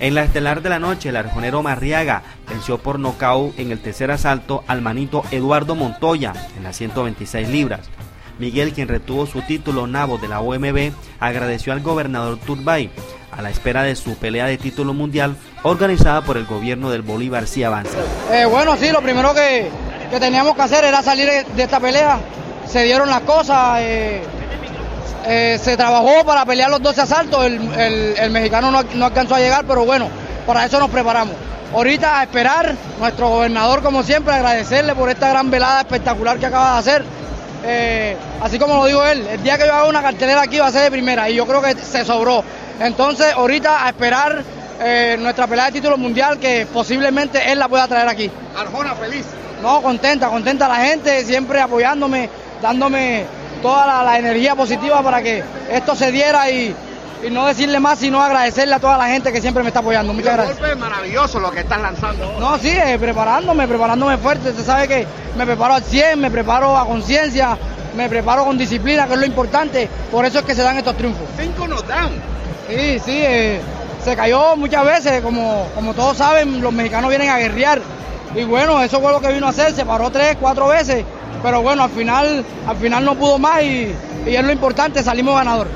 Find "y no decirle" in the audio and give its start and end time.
56.50-57.80